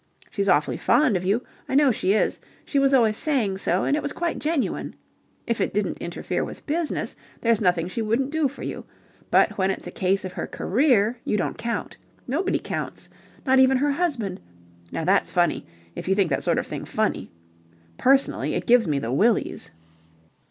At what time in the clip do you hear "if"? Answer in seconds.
5.45-5.61, 15.95-16.07